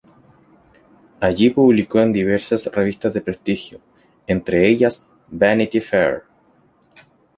[1.19, 3.79] Allí publicó en diversas revistas de prestigio,
[4.25, 6.23] entre ellas "Vanity Fair".